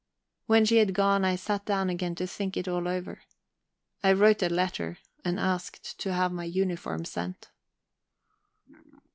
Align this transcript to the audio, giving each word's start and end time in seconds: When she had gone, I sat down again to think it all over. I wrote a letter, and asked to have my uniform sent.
When 0.47 0.65
she 0.65 0.77
had 0.77 0.95
gone, 0.95 1.23
I 1.23 1.35
sat 1.35 1.63
down 1.63 1.87
again 1.91 2.15
to 2.15 2.25
think 2.25 2.57
it 2.57 2.67
all 2.67 2.87
over. 2.87 3.21
I 4.03 4.13
wrote 4.13 4.41
a 4.41 4.49
letter, 4.49 4.97
and 5.23 5.39
asked 5.39 5.99
to 5.99 6.11
have 6.11 6.31
my 6.31 6.45
uniform 6.45 7.05
sent. 7.05 7.51